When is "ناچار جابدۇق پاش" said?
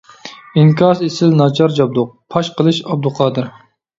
1.41-2.51